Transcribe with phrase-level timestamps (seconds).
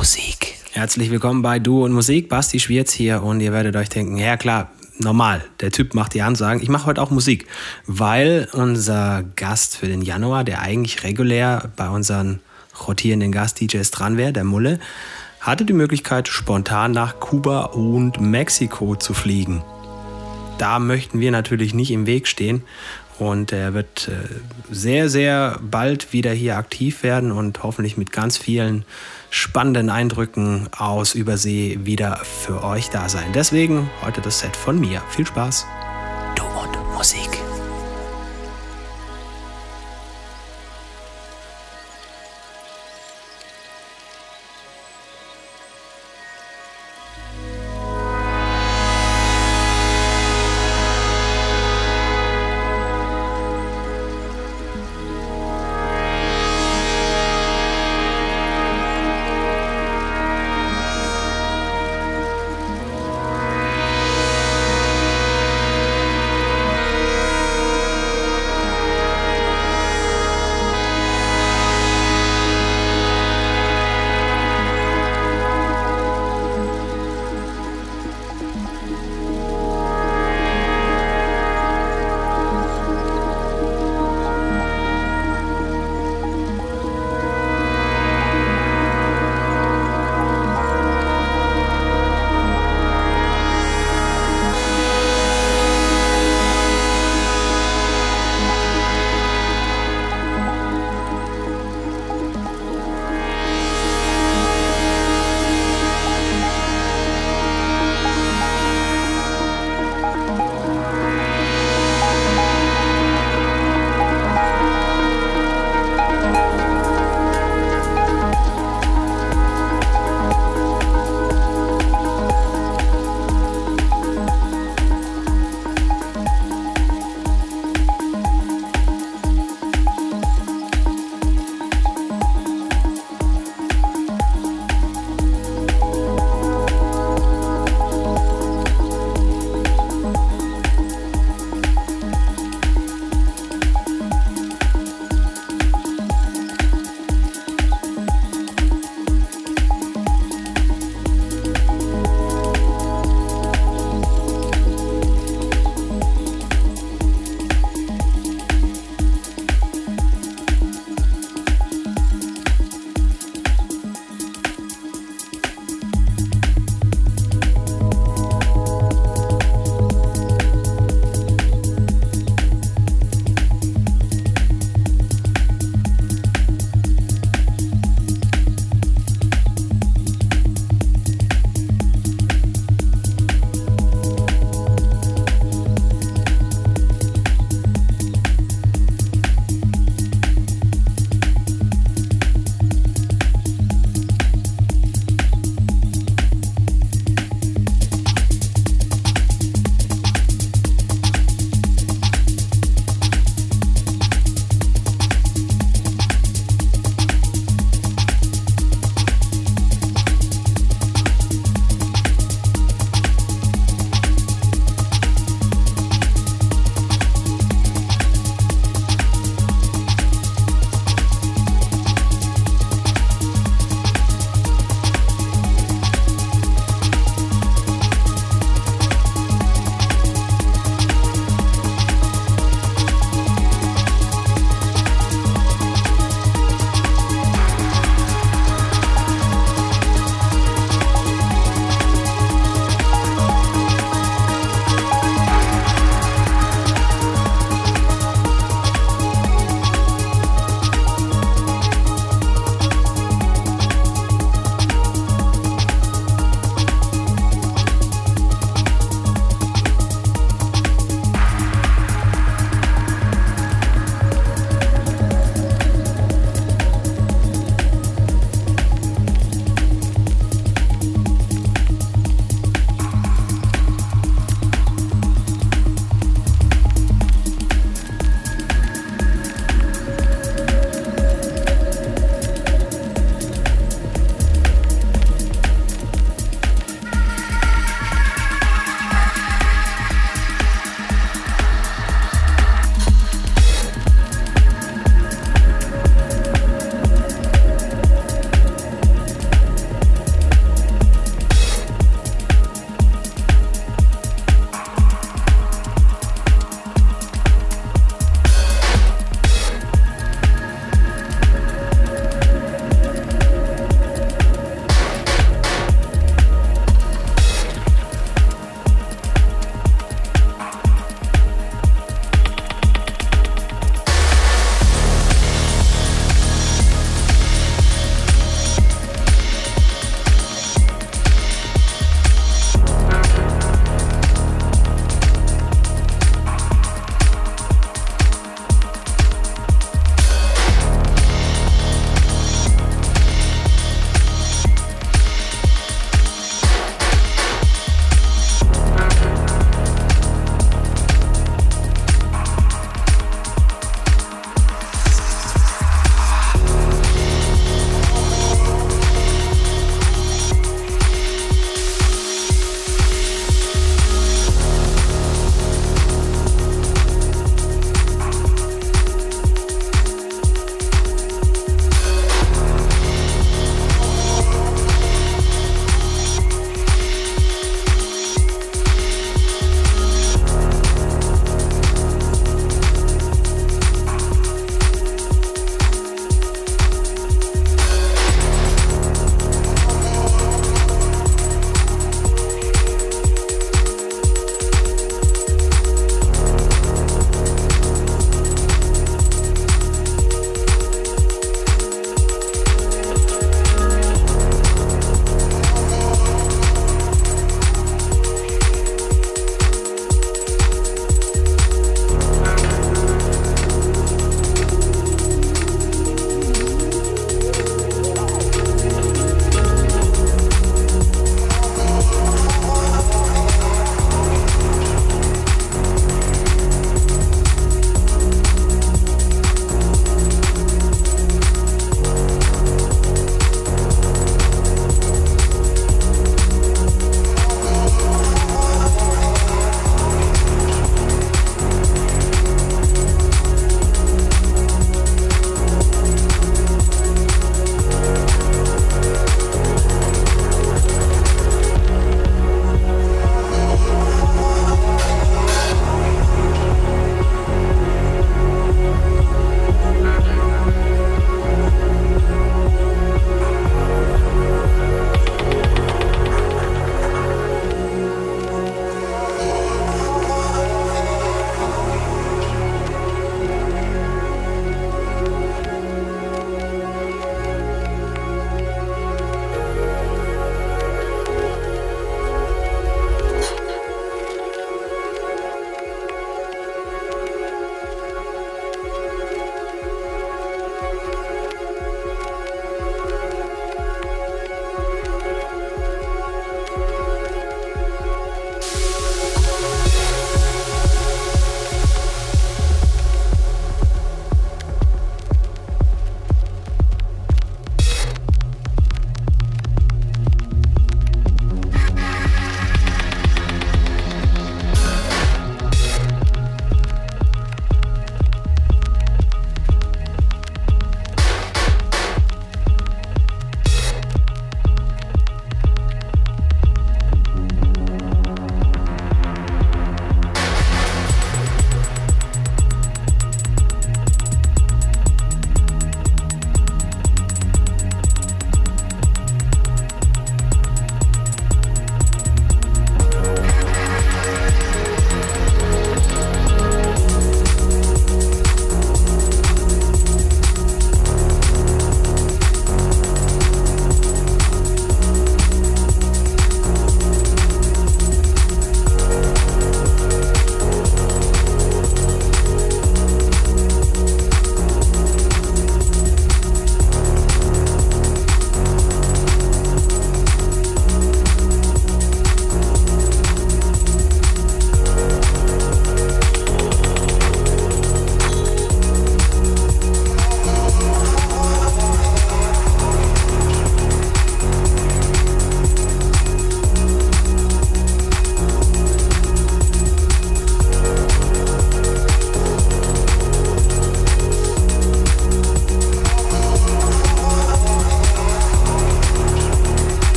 [0.00, 0.54] Musik.
[0.72, 2.30] Herzlich willkommen bei Du und Musik.
[2.30, 6.22] Basti Schwierz hier und ihr werdet euch denken, ja klar, normal, der Typ macht die
[6.22, 6.62] Ansagen.
[6.62, 7.46] Ich mache heute auch Musik,
[7.86, 12.40] weil unser Gast für den Januar, der eigentlich regulär bei unseren
[12.88, 14.80] rotierenden Gast-DJs dran wäre, der Mulle,
[15.38, 19.62] hatte die Möglichkeit, spontan nach Kuba und Mexiko zu fliegen.
[20.56, 22.62] Da möchten wir natürlich nicht im Weg stehen
[23.18, 28.38] und er wird äh, sehr, sehr bald wieder hier aktiv werden und hoffentlich mit ganz
[28.38, 28.86] vielen
[29.30, 33.32] spannenden Eindrücken aus Übersee wieder für euch da sein.
[33.32, 35.00] Deswegen heute das Set von mir.
[35.10, 35.66] Viel Spaß.
[36.36, 37.39] Du und Musik.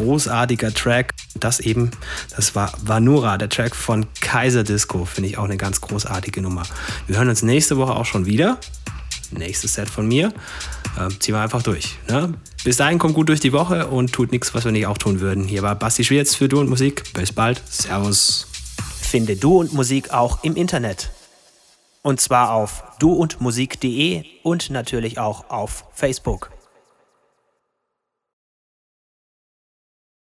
[0.00, 1.12] Großartiger Track.
[1.34, 1.90] Das eben,
[2.34, 5.04] das war Vanura, der Track von Kaiser Disco.
[5.04, 6.62] Finde ich auch eine ganz großartige Nummer.
[7.06, 8.58] Wir hören uns nächste Woche auch schon wieder.
[9.30, 10.32] Nächstes Set von mir.
[10.98, 11.98] Ähm, ziehen wir einfach durch.
[12.08, 12.34] Ne?
[12.64, 15.20] Bis dahin kommt gut durch die Woche und tut nichts, was wir nicht auch tun
[15.20, 15.44] würden.
[15.44, 17.12] Hier war Basti Schwierz für Du und Musik.
[17.12, 17.62] Bis bald.
[17.68, 18.46] Servus.
[19.00, 21.10] Finde Du und Musik auch im Internet.
[22.02, 26.50] Und zwar auf duundmusik.de und natürlich auch auf Facebook.